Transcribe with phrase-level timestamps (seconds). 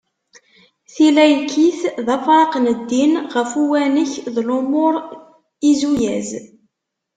[0.93, 4.95] Tilaykit d afraq n ddin ɣef uwanek d lumuṛ
[5.69, 6.29] izuyaz.